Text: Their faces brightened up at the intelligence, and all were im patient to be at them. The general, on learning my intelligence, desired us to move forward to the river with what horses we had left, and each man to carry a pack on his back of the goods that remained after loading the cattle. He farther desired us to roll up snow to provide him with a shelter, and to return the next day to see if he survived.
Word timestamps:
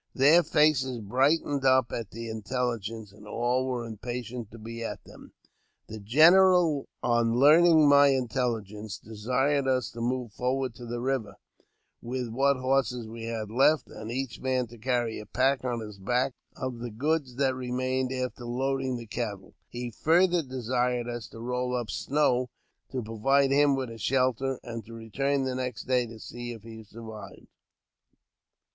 Their 0.15 0.41
faces 0.41 0.99
brightened 0.99 1.63
up 1.63 1.91
at 1.91 2.09
the 2.09 2.27
intelligence, 2.27 3.11
and 3.11 3.27
all 3.27 3.67
were 3.67 3.85
im 3.85 3.97
patient 3.99 4.49
to 4.49 4.57
be 4.57 4.83
at 4.83 5.03
them. 5.03 5.33
The 5.85 5.99
general, 5.99 6.89
on 7.03 7.35
learning 7.37 7.87
my 7.87 8.07
intelligence, 8.07 8.97
desired 8.97 9.67
us 9.67 9.91
to 9.91 10.01
move 10.01 10.33
forward 10.33 10.73
to 10.73 10.87
the 10.87 10.99
river 11.01 11.35
with 12.01 12.29
what 12.29 12.57
horses 12.57 13.07
we 13.07 13.25
had 13.25 13.51
left, 13.51 13.89
and 13.89 14.09
each 14.11 14.39
man 14.41 14.65
to 14.69 14.79
carry 14.79 15.19
a 15.19 15.27
pack 15.27 15.63
on 15.63 15.81
his 15.81 15.99
back 15.99 16.33
of 16.57 16.79
the 16.79 16.89
goods 16.89 17.35
that 17.35 17.53
remained 17.53 18.11
after 18.11 18.43
loading 18.45 18.97
the 18.97 19.05
cattle. 19.05 19.53
He 19.67 19.91
farther 19.91 20.41
desired 20.41 21.07
us 21.07 21.27
to 21.27 21.39
roll 21.39 21.75
up 21.75 21.91
snow 21.91 22.49
to 22.89 23.03
provide 23.03 23.51
him 23.51 23.75
with 23.75 23.91
a 23.91 23.99
shelter, 23.99 24.59
and 24.63 24.83
to 24.85 24.93
return 24.95 25.43
the 25.43 25.53
next 25.53 25.83
day 25.83 26.07
to 26.07 26.17
see 26.17 26.53
if 26.53 26.63
he 26.63 26.83
survived. 26.83 27.45